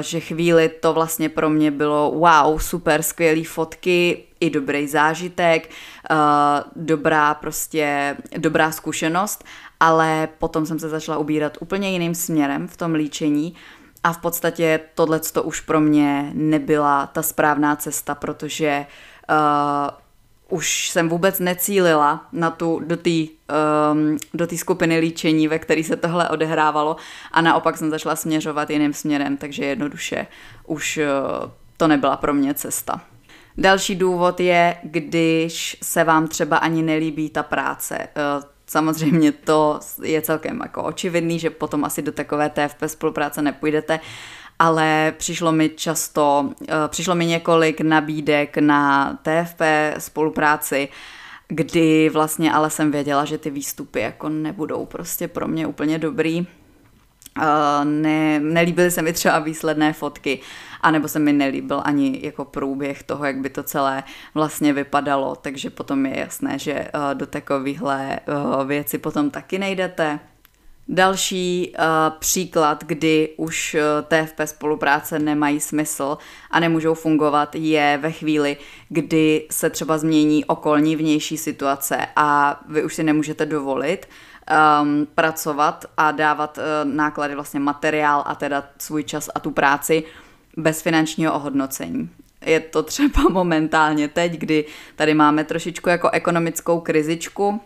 že 0.01 0.21
chvíli 0.21 0.69
to 0.69 0.93
vlastně 0.93 1.29
pro 1.29 1.51
mě 1.51 1.71
bylo 1.71 2.11
wow, 2.11 2.59
super, 2.59 3.03
skvělý 3.03 3.45
fotky, 3.45 4.25
i 4.43 4.51
dobrý 4.51 4.89
zážitek, 4.89 5.71
uh, 6.11 6.17
dobrá 6.77 7.35
prostě, 7.35 8.17
dobrá 8.39 8.73
zkušenost, 8.73 9.45
ale 9.81 10.29
potom 10.39 10.67
jsem 10.67 10.79
se 10.79 10.89
začala 10.89 11.19
ubírat 11.19 11.59
úplně 11.61 11.91
jiným 11.91 12.15
směrem 12.15 12.69
v 12.69 12.77
tom 12.77 12.95
líčení 12.95 13.55
a 14.05 14.13
v 14.13 14.19
podstatě 14.19 14.81
tohle 14.95 15.21
to 15.21 15.43
už 15.43 15.61
pro 15.61 15.81
mě 15.81 16.31
nebyla 16.35 17.07
ta 17.07 17.23
správná 17.23 17.77
cesta, 17.77 18.15
protože 18.15 18.87
uh, 19.31 20.57
už 20.59 20.91
jsem 20.91 21.09
vůbec 21.09 21.39
necílila 21.39 22.27
na 22.33 22.51
tu, 22.51 22.81
do 22.85 22.97
té 22.97 23.11
um, 23.11 24.17
do 24.35 24.47
skupiny 24.57 24.99
líčení, 24.99 25.49
ve 25.49 25.59
které 25.59 25.85
se 25.85 25.97
tohle 25.97 26.29
odehrávalo 26.29 26.97
a 27.33 27.41
naopak 27.41 27.77
jsem 27.77 27.91
začala 27.91 28.17
směřovat 28.17 28.71
jiným 28.71 28.93
směrem, 28.93 29.37
takže 29.37 29.65
jednoduše 29.65 30.27
už 30.67 30.99
uh, 30.99 31.51
to 31.77 31.89
nebyla 31.89 32.17
pro 32.17 32.35
mě 32.35 32.55
cesta. 32.55 33.01
Další 33.59 33.95
důvod 33.95 34.41
je, 34.41 34.77
když 34.83 35.77
se 35.83 36.05
vám 36.05 36.29
třeba 36.29 36.57
ani 36.57 36.83
nelíbí 36.83 37.31
ta 37.31 37.43
práce. 37.43 37.99
Uh, 37.99 38.45
samozřejmě 38.67 39.33
to 39.33 39.81
je 40.03 40.23
celkem 40.23 40.61
jako 40.63 40.83
očividný, 40.83 41.39
že 41.39 41.51
potom 41.51 41.85
asi 41.85 42.03
do 42.03 42.13
takové 42.13 42.51
TFP 42.51 42.83
spolupráce 42.87 43.43
nepůjdete, 43.43 44.01
ale 44.59 45.15
přišlo 45.17 45.53
mi 45.53 45.69
často, 45.69 46.51
eh, 46.69 46.75
přišlo 46.89 47.15
mi 47.15 47.27
několik 47.27 47.81
nabídek 47.81 48.59
na 48.59 49.13
TFP 49.23 49.61
spolupráci, 49.99 50.89
kdy 51.49 52.09
vlastně 52.09 52.53
ale 52.53 52.71
jsem 52.71 52.91
věděla, 52.91 53.25
že 53.25 53.39
ty 53.39 53.51
výstupy 53.51 54.01
jako 54.01 54.29
nebudou 54.29 54.87
prostě 54.87 55.29
pro 55.29 55.49
mě 55.49 55.67
úplně 55.67 55.99
dobrý. 55.99 56.47
Eh, 57.39 57.85
ne, 57.85 58.41
nelíbily 58.41 58.91
se 58.91 59.03
mi 59.03 59.13
třeba 59.13 59.39
výsledné 59.39 59.93
fotky, 59.93 60.41
anebo 60.81 61.09
se 61.09 61.19
mi 61.19 61.33
nelíbil 61.33 61.83
ani 61.85 62.21
jako 62.23 62.45
průběh 62.45 63.03
toho, 63.03 63.25
jak 63.25 63.37
by 63.37 63.51
to 63.51 63.63
celé 63.63 64.03
vlastně 64.35 64.73
vypadalo, 64.73 65.37
takže 65.37 65.71
potom 65.71 66.07
je 66.07 66.19
jasné, 66.19 66.59
že 66.59 66.73
eh, 66.73 66.91
do 67.15 67.27
takovéhle 67.27 68.19
věci 68.67 68.99
potom 68.99 69.31
taky 69.31 69.59
nejdete. 69.59 70.21
Další 70.89 71.73
uh, 71.79 71.85
příklad, 72.19 72.85
kdy 72.85 73.29
už 73.37 73.75
uh, 73.75 73.81
eh, 73.81 74.25
TFP 74.25 74.41
spolupráce 74.45 75.19
nemají 75.19 75.61
smysl 75.61 76.19
a 76.51 76.61
nemůžou 76.61 76.95
fungovat, 76.95 77.55
je 77.55 77.99
ve 78.03 78.13
chvíli, 78.13 78.57
kdy 78.89 79.47
se 79.51 79.71
třeba 79.71 79.99
změní 79.99 80.45
okolní 80.45 80.97
vnější 80.97 81.37
situace 81.37 82.07
a 82.17 82.61
vy 82.69 82.85
už 82.85 82.95
si 82.95 83.03
nemůžete 83.03 83.47
dovolit 83.47 84.07
um, 84.83 85.07
pracovat 85.15 85.85
a 85.97 86.11
dávat 86.11 86.59
uh, 86.59 86.91
náklady, 86.91 87.35
vlastně 87.35 87.61
materiál 87.61 88.23
a 88.27 88.35
teda 88.35 88.65
svůj 88.79 89.05
čas 89.05 89.31
a 89.35 89.41
tu 89.41 89.51
práci 89.51 90.05
bez 90.57 90.83
finančního 90.83 91.35
ohodnocení. 91.35 92.11
Je 92.47 92.61
to 92.61 92.83
třeba 92.83 93.23
momentálně 93.31 94.09
teď, 94.09 94.33
kdy 94.33 94.65
tady 94.97 95.15
máme 95.15 95.45
trošičku 95.45 95.89
jako 95.89 96.11
ekonomickou 96.11 96.81
krizičku, 96.81 97.61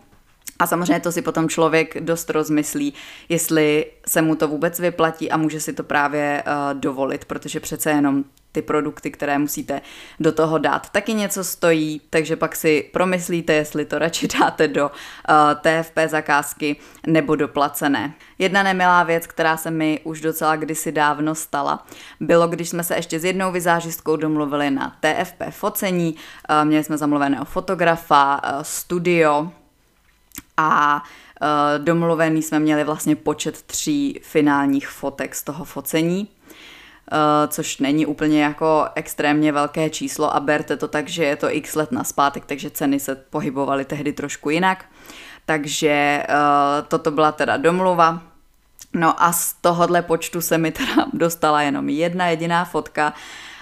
a 0.59 0.67
samozřejmě 0.67 0.99
to 0.99 1.11
si 1.11 1.21
potom 1.21 1.49
člověk 1.49 2.01
dost 2.01 2.29
rozmyslí, 2.29 2.93
jestli 3.29 3.85
se 4.07 4.21
mu 4.21 4.35
to 4.35 4.47
vůbec 4.47 4.79
vyplatí 4.79 5.31
a 5.31 5.37
může 5.37 5.59
si 5.59 5.73
to 5.73 5.83
právě 5.83 6.43
uh, 6.47 6.79
dovolit, 6.79 7.25
protože 7.25 7.59
přece 7.59 7.89
jenom 7.89 8.23
ty 8.51 8.61
produkty, 8.61 9.11
které 9.11 9.37
musíte 9.37 9.81
do 10.19 10.31
toho 10.31 10.57
dát, 10.57 10.89
taky 10.89 11.13
něco 11.13 11.43
stojí, 11.43 12.01
takže 12.09 12.35
pak 12.35 12.55
si 12.55 12.89
promyslíte, 12.93 13.53
jestli 13.53 13.85
to 13.85 13.99
radši 13.99 14.27
dáte 14.39 14.67
do 14.67 14.85
uh, 14.85 14.91
eh, 15.29 15.83
TFP 15.83 15.99
zakázky 16.07 16.75
nebo 17.07 17.35
do 17.35 17.47
placené. 17.47 18.13
Jedna 18.39 18.63
nemilá 18.63 19.03
věc, 19.03 19.27
která 19.27 19.57
se 19.57 19.71
mi 19.71 19.99
už 20.03 20.21
docela 20.21 20.55
kdysi 20.55 20.91
dávno 20.91 21.35
stala, 21.35 21.85
bylo, 22.19 22.47
když 22.47 22.69
jsme 22.69 22.83
se 22.83 22.95
ještě 22.95 23.19
s 23.19 23.23
jednou 23.23 23.51
vizážistkou 23.51 24.15
domluvili 24.15 24.71
na 24.71 24.95
TFP 24.99 25.43
focení, 25.49 26.15
uh, 26.49 26.65
měli 26.65 26.83
jsme 26.83 26.97
zamluveného 26.97 27.45
fotografa, 27.45 28.41
uh, 28.43 28.61
studio, 28.61 29.51
a 30.57 31.03
uh, 31.41 31.83
domluvený 31.83 32.41
jsme 32.43 32.59
měli 32.59 32.83
vlastně 32.83 33.15
počet 33.15 33.61
tří 33.61 34.19
finálních 34.23 34.89
fotek 34.89 35.35
z 35.35 35.43
toho 35.43 35.65
focení, 35.65 36.27
uh, 36.27 37.17
což 37.47 37.77
není 37.77 38.05
úplně 38.05 38.43
jako 38.43 38.87
extrémně 38.95 39.51
velké 39.51 39.89
číslo 39.89 40.35
a 40.35 40.39
berte 40.39 40.77
to 40.77 40.87
tak, 40.87 41.07
že 41.07 41.23
je 41.23 41.35
to 41.35 41.55
x 41.55 41.75
let 41.75 41.91
na 41.91 42.03
zpátek, 42.03 42.45
takže 42.45 42.69
ceny 42.69 42.99
se 42.99 43.15
pohybovaly 43.15 43.85
tehdy 43.85 44.13
trošku 44.13 44.49
jinak. 44.49 44.85
Takže 45.45 46.23
uh, 46.29 46.87
toto 46.87 47.11
byla 47.11 47.31
teda 47.31 47.57
domluva. 47.57 48.21
No 48.93 49.23
a 49.23 49.31
z 49.31 49.53
tohohle 49.53 50.01
počtu 50.01 50.41
se 50.41 50.57
mi 50.57 50.71
teda 50.71 51.05
dostala 51.13 51.61
jenom 51.61 51.89
jedna 51.89 52.27
jediná 52.27 52.65
fotka, 52.65 53.13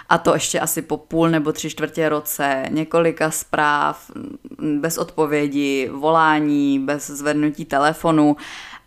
a 0.10 0.18
to 0.18 0.34
ještě 0.34 0.60
asi 0.60 0.82
po 0.82 0.98
půl 0.98 1.30
nebo 1.30 1.52
tři 1.52 1.70
čtvrtě 1.70 2.10
roce, 2.10 2.66
několika 2.70 3.32
zpráv, 3.32 4.12
bez 4.80 4.98
odpovědi, 4.98 5.90
volání, 5.94 6.80
bez 6.80 7.08
zvednutí 7.08 7.66
telefonu 7.66 8.36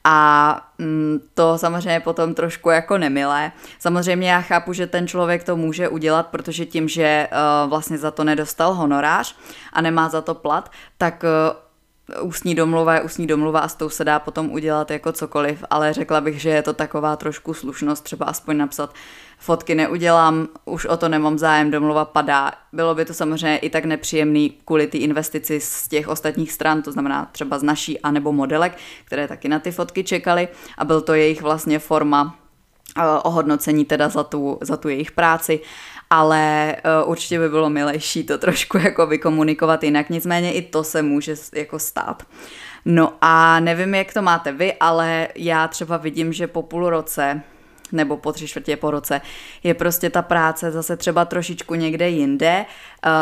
a 0.04 0.60
mm, 0.78 1.20
to 1.34 1.58
samozřejmě 1.58 2.00
potom 2.00 2.34
trošku 2.34 2.70
jako 2.70 2.98
nemilé. 2.98 3.52
Samozřejmě 3.78 4.30
já 4.30 4.40
chápu, 4.40 4.72
že 4.72 4.86
ten 4.86 5.08
člověk 5.08 5.44
to 5.44 5.56
může 5.56 5.88
udělat, 5.88 6.26
protože 6.26 6.66
tím, 6.66 6.88
že 6.88 7.28
uh, 7.32 7.70
vlastně 7.70 7.98
za 7.98 8.10
to 8.10 8.24
nedostal 8.24 8.74
honorář 8.74 9.36
a 9.72 9.80
nemá 9.80 10.08
za 10.08 10.20
to 10.20 10.34
plat, 10.34 10.70
tak 10.98 11.24
uh, 11.24 11.67
ústní 12.20 12.54
domluva 12.54 12.94
je 12.94 13.02
ústní 13.02 13.26
domluva 13.26 13.60
a 13.60 13.68
s 13.68 13.74
tou 13.74 13.88
se 13.88 14.04
dá 14.04 14.18
potom 14.18 14.50
udělat 14.50 14.90
jako 14.90 15.12
cokoliv, 15.12 15.64
ale 15.70 15.92
řekla 15.92 16.20
bych, 16.20 16.40
že 16.40 16.50
je 16.50 16.62
to 16.62 16.72
taková 16.72 17.16
trošku 17.16 17.54
slušnost, 17.54 18.04
třeba 18.04 18.26
aspoň 18.26 18.56
napsat 18.56 18.94
fotky 19.38 19.74
neudělám, 19.74 20.48
už 20.64 20.86
o 20.86 20.96
to 20.96 21.08
nemám 21.08 21.38
zájem, 21.38 21.70
domluva 21.70 22.04
padá. 22.04 22.52
Bylo 22.72 22.94
by 22.94 23.04
to 23.04 23.14
samozřejmě 23.14 23.58
i 23.58 23.70
tak 23.70 23.84
nepříjemný 23.84 24.54
kvůli 24.64 24.86
té 24.86 24.98
investici 24.98 25.60
z 25.60 25.88
těch 25.88 26.08
ostatních 26.08 26.52
stran, 26.52 26.82
to 26.82 26.92
znamená 26.92 27.28
třeba 27.32 27.58
z 27.58 27.62
naší 27.62 28.00
anebo 28.00 28.32
modelek, 28.32 28.78
které 29.04 29.28
taky 29.28 29.48
na 29.48 29.58
ty 29.58 29.72
fotky 29.72 30.04
čekali 30.04 30.48
a 30.78 30.84
byl 30.84 31.00
to 31.00 31.14
jejich 31.14 31.42
vlastně 31.42 31.78
forma 31.78 32.36
eh, 32.98 33.02
ohodnocení 33.22 33.84
teda 33.84 34.08
za 34.08 34.24
tu, 34.24 34.58
za 34.60 34.76
tu 34.76 34.88
jejich 34.88 35.12
práci, 35.12 35.60
ale 36.10 36.76
uh, 37.02 37.10
určitě 37.10 37.38
by 37.38 37.48
bylo 37.48 37.70
milejší 37.70 38.24
to 38.24 38.38
trošku 38.38 38.78
jako 38.84 39.06
vykomunikovat 39.06 39.84
jinak, 39.84 40.10
nicméně 40.10 40.52
i 40.52 40.62
to 40.62 40.84
se 40.84 41.02
může 41.02 41.34
jako 41.54 41.78
stát. 41.78 42.22
No 42.84 43.12
a 43.20 43.60
nevím, 43.60 43.94
jak 43.94 44.12
to 44.12 44.22
máte 44.22 44.52
vy, 44.52 44.72
ale 44.80 45.28
já 45.34 45.68
třeba 45.68 45.96
vidím, 45.96 46.32
že 46.32 46.46
po 46.46 46.62
půl 46.62 46.90
roce 46.90 47.42
nebo 47.92 48.16
po 48.16 48.32
tři 48.32 48.48
čtvrtě 48.48 48.76
po 48.76 48.90
roce, 48.90 49.20
je 49.62 49.74
prostě 49.74 50.10
ta 50.10 50.22
práce 50.22 50.70
zase 50.70 50.96
třeba 50.96 51.24
trošičku 51.24 51.74
někde 51.74 52.08
jinde 52.08 52.64
uh, 52.66 53.12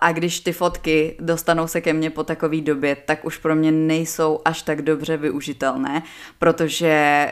a 0.00 0.12
když 0.12 0.40
ty 0.40 0.52
fotky 0.52 1.16
dostanou 1.20 1.66
se 1.66 1.80
ke 1.80 1.92
mně 1.92 2.10
po 2.10 2.24
takové 2.24 2.60
době, 2.60 2.96
tak 2.96 3.24
už 3.24 3.38
pro 3.38 3.54
mě 3.54 3.72
nejsou 3.72 4.40
až 4.44 4.62
tak 4.62 4.82
dobře 4.82 5.16
využitelné, 5.16 6.02
protože 6.38 7.26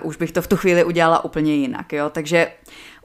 uh, 0.00 0.08
už 0.08 0.16
bych 0.16 0.32
to 0.32 0.42
v 0.42 0.46
tu 0.46 0.56
chvíli 0.56 0.84
udělala 0.84 1.24
úplně 1.24 1.54
jinak, 1.54 1.92
jo, 1.92 2.10
takže 2.10 2.46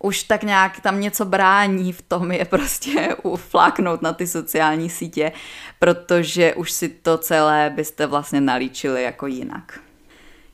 už 0.02 0.24
tak 0.24 0.44
nějak 0.44 0.80
tam 0.80 1.02
něco 1.02 1.26
brání 1.26 1.94
v 1.94 2.02
tom 2.02 2.32
je 2.32 2.46
prostě 2.46 3.16
ufláknout 3.24 4.02
na 4.02 4.14
ty 4.14 4.28
sociální 4.28 4.90
sítě, 4.90 5.32
protože 5.80 6.54
už 6.54 6.72
si 6.72 6.90
to 6.90 7.18
celé 7.18 7.74
byste 7.76 8.06
vlastně 8.06 8.42
nalíčili 8.42 9.04
jako 9.04 9.28
jinak. 9.28 9.80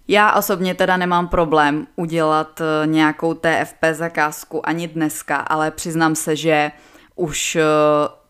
Já 0.08 0.34
osobně 0.34 0.76
teda 0.76 0.98
nemám 0.98 1.28
problém 1.28 1.88
udělat 1.96 2.62
eh, 2.62 2.88
nějakou 2.88 3.34
TFP 3.34 3.86
zakázku 3.92 4.70
ani 4.70 4.88
dneska, 4.88 5.36
ale 5.36 5.72
přiznám 5.72 6.16
se, 6.16 6.36
že 6.36 6.72
už 7.16 7.56
eh, 7.56 7.64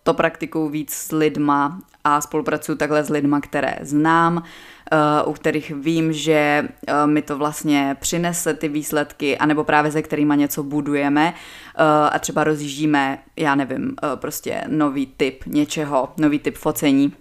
to 0.04 0.14
praktikuju 0.14 0.70
víc 0.70 0.94
s 0.94 1.12
lidma 1.12 1.80
a 2.04 2.22
spolupracuju 2.22 2.78
takhle 2.78 3.04
s 3.04 3.10
lidma, 3.10 3.42
které 3.42 3.76
znám, 3.82 4.44
u 5.26 5.34
kterých 5.34 5.72
vím, 5.72 6.14
že 6.14 6.68
mi 7.06 7.22
to 7.22 7.38
vlastně 7.38 7.98
přinese 8.00 8.54
ty 8.54 8.68
výsledky, 8.68 9.38
anebo 9.38 9.64
právě 9.64 9.92
se 9.92 10.02
kterými 10.02 10.34
něco 10.38 10.64
budujeme 10.64 11.34
a 12.12 12.20
třeba 12.20 12.44
rozjíždíme, 12.44 13.20
já 13.36 13.56
nevím, 13.56 13.96
prostě 14.16 14.64
nový 14.68 15.06
typ 15.18 15.44
něčeho, 15.46 16.14
nový 16.18 16.40
typ 16.40 16.58
focení 16.58 17.14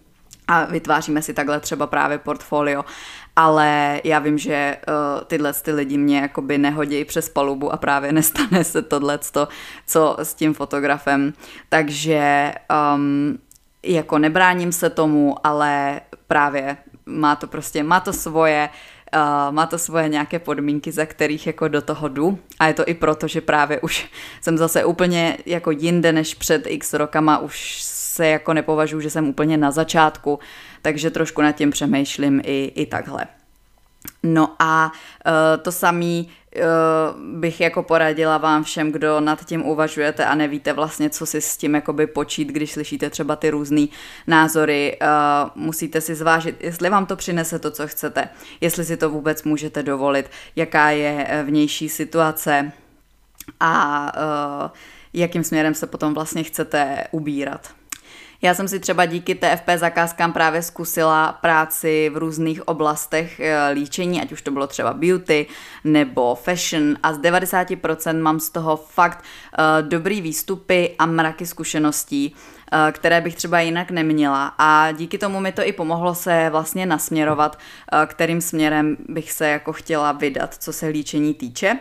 a 0.48 0.64
vytváříme 0.64 1.22
si 1.22 1.34
takhle 1.34 1.60
třeba 1.60 1.86
právě 1.86 2.18
portfolio, 2.18 2.84
ale 3.36 4.00
já 4.04 4.18
vím, 4.18 4.38
že 4.38 4.76
uh, 4.88 5.24
tyhle 5.24 5.52
ty 5.52 5.72
lidi 5.72 5.98
mě 5.98 6.18
jakoby 6.18 6.58
nehodí 6.58 7.04
přes 7.04 7.28
palubu 7.28 7.72
a 7.72 7.76
právě 7.76 8.12
nestane 8.12 8.64
se 8.64 8.82
tohle, 8.82 9.18
co 9.86 10.16
s 10.18 10.34
tím 10.34 10.54
fotografem, 10.54 11.32
takže 11.68 12.52
um, 12.94 13.38
jako 13.82 14.18
nebráním 14.18 14.72
se 14.72 14.90
tomu, 14.90 15.46
ale 15.46 16.00
právě 16.26 16.76
má 17.06 17.36
to 17.36 17.46
prostě, 17.46 17.82
má 17.82 18.00
to 18.00 18.12
svoje, 18.12 18.68
uh, 19.14 19.54
má 19.54 19.66
to 19.66 19.78
svoje 19.78 20.08
nějaké 20.08 20.38
podmínky, 20.38 20.92
za 20.92 21.06
kterých 21.06 21.46
jako 21.46 21.68
do 21.68 21.82
toho 21.82 22.08
jdu. 22.08 22.38
A 22.58 22.66
je 22.66 22.74
to 22.74 22.84
i 22.86 22.94
proto, 22.94 23.28
že 23.28 23.40
právě 23.40 23.80
už 23.80 24.10
jsem 24.40 24.58
zase 24.58 24.84
úplně 24.84 25.38
jako 25.46 25.70
jinde 25.70 26.12
než 26.12 26.34
před 26.34 26.66
x 26.66 26.92
rokama, 26.92 27.38
už 27.38 27.82
se 28.14 28.26
jako 28.26 28.54
nepovažuji, 28.54 29.00
že 29.00 29.10
jsem 29.10 29.28
úplně 29.28 29.56
na 29.56 29.70
začátku, 29.70 30.38
takže 30.82 31.10
trošku 31.10 31.42
nad 31.42 31.52
tím 31.52 31.70
přemýšlím 31.70 32.40
i, 32.44 32.72
i 32.74 32.86
takhle. 32.86 33.26
No 34.22 34.56
a 34.58 34.92
uh, 34.92 35.62
to 35.62 35.72
samý 35.72 36.28
uh, 36.56 36.62
bych 37.40 37.60
jako 37.60 37.82
poradila 37.82 38.38
vám 38.38 38.64
všem, 38.64 38.92
kdo 38.92 39.20
nad 39.20 39.44
tím 39.44 39.66
uvažujete 39.66 40.24
a 40.24 40.34
nevíte 40.34 40.72
vlastně, 40.72 41.10
co 41.10 41.26
si 41.26 41.40
s 41.40 41.56
tím 41.56 41.74
jakoby 41.74 42.06
počít, 42.06 42.48
když 42.48 42.72
slyšíte 42.72 43.10
třeba 43.10 43.36
ty 43.36 43.50
různé 43.50 43.86
názory. 44.26 44.98
Uh, 45.02 45.62
musíte 45.64 46.00
si 46.00 46.14
zvážit, 46.14 46.56
jestli 46.60 46.90
vám 46.90 47.06
to 47.06 47.16
přinese 47.16 47.58
to, 47.58 47.70
co 47.70 47.88
chcete, 47.88 48.28
jestli 48.60 48.84
si 48.84 48.96
to 48.96 49.10
vůbec 49.10 49.42
můžete 49.42 49.82
dovolit, 49.82 50.30
jaká 50.56 50.90
je 50.90 51.44
vnější 51.46 51.88
situace 51.88 52.72
a 53.60 54.12
jakým 55.14 55.44
směrem 55.44 55.74
se 55.74 55.86
potom 55.86 56.14
vlastně 56.14 56.42
chcete 56.42 57.04
ubírat. 57.10 57.68
Já 58.44 58.54
jsem 58.54 58.68
si 58.68 58.80
třeba 58.80 59.06
díky 59.06 59.34
TFP 59.34 59.68
zakázkám 59.76 60.32
právě 60.32 60.62
zkusila 60.62 61.32
práci 61.32 62.10
v 62.14 62.16
různých 62.16 62.68
oblastech 62.68 63.40
eh, 63.40 63.70
líčení, 63.72 64.22
ať 64.22 64.32
už 64.32 64.42
to 64.42 64.50
bylo 64.50 64.66
třeba 64.66 64.92
beauty 64.92 65.46
nebo 65.84 66.34
fashion 66.34 66.96
a 67.02 67.12
z 67.12 67.18
90% 67.18 68.22
mám 68.22 68.40
z 68.40 68.50
toho 68.50 68.76
fakt 68.76 69.24
uh, 69.58 69.88
dobrý 69.88 70.20
výstupy 70.20 70.94
a 70.98 71.06
mraky 71.06 71.46
zkušeností, 71.46 72.34
uh, 72.34 72.78
které 72.92 73.20
bych 73.20 73.34
třeba 73.34 73.60
jinak 73.60 73.90
neměla 73.90 74.54
a 74.58 74.92
díky 74.92 75.18
tomu 75.18 75.40
mi 75.40 75.52
to 75.52 75.66
i 75.66 75.72
pomohlo 75.72 76.14
se 76.14 76.48
vlastně 76.50 76.86
nasměrovat, 76.86 77.58
kterým 78.06 78.40
směrem 78.40 78.96
bych 79.08 79.32
se 79.32 79.48
jako 79.48 79.72
chtěla 79.72 80.12
vydat, 80.12 80.54
co 80.54 80.72
se 80.72 80.86
líčení 80.86 81.34
týče. 81.34 81.78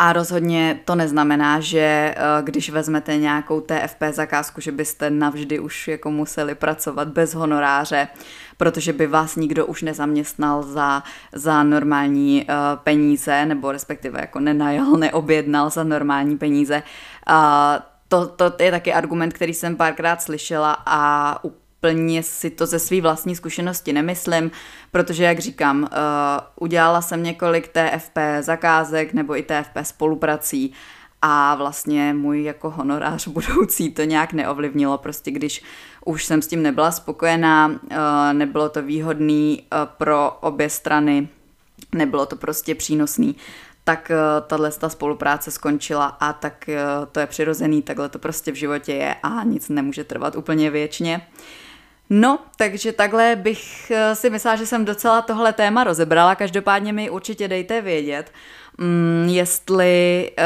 A 0.00 0.12
rozhodně 0.12 0.80
to 0.84 0.94
neznamená, 0.94 1.60
že 1.60 1.78
eh, 1.80 2.14
když 2.42 2.70
vezmete 2.70 3.16
nějakou 3.16 3.60
TFP 3.60 4.02
zakázku, 4.10 4.60
že 4.60 4.72
byste 4.72 5.10
navždy 5.10 5.58
už 5.58 5.88
jako 5.88 6.10
museli 6.10 6.54
pracovat 6.54 7.08
bez 7.08 7.34
honoráře, 7.34 8.08
protože 8.56 8.92
by 8.92 9.06
vás 9.06 9.36
nikdo 9.36 9.66
už 9.66 9.82
nezaměstnal 9.82 10.62
za, 10.62 11.02
za 11.32 11.62
normální 11.62 12.46
uh, 12.48 12.54
peníze, 12.84 13.46
nebo 13.46 13.72
respektive 13.72 14.20
jako 14.20 14.40
nenajal, 14.40 14.90
neobjednal 14.96 15.70
za 15.70 15.84
normální 15.84 16.38
peníze. 16.38 16.82
To, 18.08 18.26
to 18.26 18.52
je 18.62 18.70
taky 18.70 18.92
argument, 18.92 19.32
který 19.32 19.54
jsem 19.54 19.76
párkrát 19.76 20.22
slyšela 20.22 20.82
a 20.86 21.40
plně 21.80 22.22
si 22.22 22.50
to 22.50 22.66
ze 22.66 22.78
své 22.78 23.00
vlastní 23.00 23.36
zkušenosti 23.36 23.92
nemyslím, 23.92 24.50
protože, 24.90 25.24
jak 25.24 25.38
říkám, 25.38 25.82
uh, 25.82 25.88
udělala 26.60 27.02
jsem 27.02 27.22
několik 27.22 27.68
TFP 27.68 28.18
zakázek 28.40 29.12
nebo 29.12 29.38
i 29.38 29.42
TFP 29.42 29.78
spoluprací 29.82 30.72
a 31.22 31.54
vlastně 31.54 32.14
můj 32.14 32.42
jako 32.42 32.70
honorář 32.70 33.28
budoucí 33.28 33.92
to 33.92 34.02
nějak 34.02 34.32
neovlivnilo, 34.32 34.98
prostě 34.98 35.30
když 35.30 35.62
už 36.04 36.24
jsem 36.24 36.42
s 36.42 36.46
tím 36.46 36.62
nebyla 36.62 36.90
spokojená, 36.90 37.66
uh, 37.66 37.78
nebylo 38.32 38.68
to 38.68 38.82
výhodný 38.82 39.62
uh, 39.62 39.78
pro 39.84 40.38
obě 40.40 40.70
strany, 40.70 41.28
nebylo 41.94 42.26
to 42.26 42.36
prostě 42.36 42.74
přínosný, 42.74 43.36
tak 43.84 44.12
tahle 44.46 44.72
ta 44.72 44.88
spolupráce 44.88 45.50
skončila 45.50 46.06
a 46.06 46.32
tak 46.32 46.70
to 47.12 47.20
je 47.20 47.26
přirozený, 47.26 47.82
takhle 47.82 48.08
to 48.08 48.18
prostě 48.18 48.52
v 48.52 48.54
životě 48.54 48.92
je 48.92 49.16
a 49.22 49.44
nic 49.44 49.68
nemůže 49.68 50.04
trvat 50.04 50.36
úplně 50.36 50.70
věčně. 50.70 51.26
Uh, 51.26 51.67
No, 52.10 52.38
takže 52.56 52.92
takhle 52.92 53.36
bych 53.36 53.90
eh, 53.90 54.14
si 54.14 54.30
myslela, 54.30 54.56
že 54.56 54.66
jsem 54.66 54.84
docela 54.84 55.22
tohle 55.22 55.52
téma 55.52 55.84
rozebrala. 55.84 56.34
Každopádně 56.34 56.92
mi 56.92 57.10
určitě 57.10 57.48
dejte 57.48 57.80
vědět, 57.80 58.32
mm, 58.78 59.26
jestli 59.30 60.30
uh, 60.38 60.44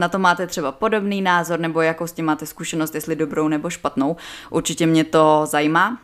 na 0.00 0.08
to 0.08 0.18
máte 0.18 0.46
třeba 0.46 0.72
podobný 0.72 1.22
názor, 1.22 1.60
nebo 1.60 1.80
jakou 1.80 2.06
s 2.06 2.12
tím 2.12 2.24
máte 2.24 2.46
zkušenost, 2.46 2.94
jestli 2.94 3.16
dobrou 3.16 3.48
nebo 3.48 3.70
špatnou. 3.70 4.16
Určitě 4.50 4.86
mě 4.86 5.04
to 5.04 5.42
zajímá. 5.44 6.00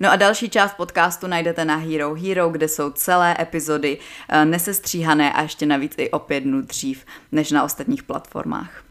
No 0.00 0.10
a 0.10 0.16
další 0.16 0.50
část 0.50 0.74
podcastu 0.74 1.26
najdete 1.26 1.64
na 1.64 1.76
Hero 1.76 2.14
Hero, 2.14 2.48
kde 2.48 2.68
jsou 2.68 2.90
celé 2.90 3.36
epizody 3.40 3.98
uh, 3.98 4.44
nesestříhané 4.44 5.32
a 5.32 5.42
ještě 5.42 5.66
navíc 5.66 5.94
i 5.96 6.10
o 6.10 6.18
pět 6.18 6.40
dnů 6.40 6.60
dřív 6.60 7.04
než 7.32 7.50
na 7.50 7.62
ostatních 7.64 8.02
platformách. 8.02 8.85